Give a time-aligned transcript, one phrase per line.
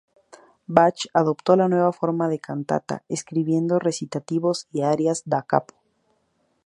[0.65, 5.75] Bach adoptó la nueva forma de cantata, escribiendo recitativos y arias "da capo".